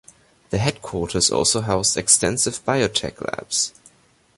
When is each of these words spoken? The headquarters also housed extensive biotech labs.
The 0.49 0.57
headquarters 0.57 1.29
also 1.29 1.61
housed 1.61 1.95
extensive 1.95 2.65
biotech 2.65 3.21
labs. 3.21 3.71